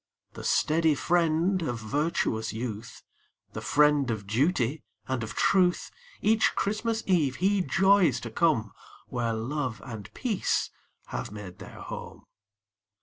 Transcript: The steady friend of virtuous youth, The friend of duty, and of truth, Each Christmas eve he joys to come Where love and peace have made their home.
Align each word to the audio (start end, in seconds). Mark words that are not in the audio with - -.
The 0.33 0.43
steady 0.43 0.95
friend 0.95 1.61
of 1.61 1.77
virtuous 1.77 2.51
youth, 2.53 3.03
The 3.53 3.61
friend 3.61 4.09
of 4.09 4.25
duty, 4.25 4.81
and 5.07 5.21
of 5.21 5.35
truth, 5.35 5.91
Each 6.23 6.55
Christmas 6.55 7.03
eve 7.05 7.35
he 7.35 7.61
joys 7.61 8.19
to 8.21 8.31
come 8.31 8.71
Where 9.09 9.33
love 9.35 9.79
and 9.85 10.11
peace 10.15 10.71
have 11.09 11.31
made 11.31 11.59
their 11.59 11.81
home. 11.81 12.25